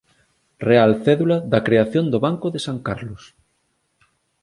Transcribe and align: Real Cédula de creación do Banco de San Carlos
Real 0.69 0.91
Cédula 1.05 1.37
de 1.51 1.59
creación 1.67 2.05
do 2.09 2.19
Banco 2.25 2.47
de 2.53 2.59
San 2.65 2.77
Carlos 2.87 3.23